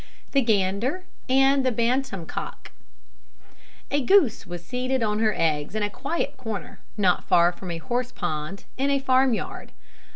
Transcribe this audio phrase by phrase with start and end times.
[0.31, 2.71] THE GANDER AND THE BANTAM COCK.
[3.91, 7.77] A goose was seated on her eggs in a quiet corner, not far from a
[7.77, 9.71] horse pond, in a farmyard.